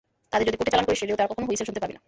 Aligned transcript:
তাদের 0.31 0.45
যদি 0.47 0.57
কোর্টে 0.57 0.73
চালান 0.73 0.85
করিস, 0.87 0.99
রেডিওতে 1.01 1.23
আর 1.23 1.29
কখনো 1.31 1.45
হুইসেল 1.47 1.65
শুনতে 1.67 1.81
পাবি 1.83 1.93
না। 1.95 1.99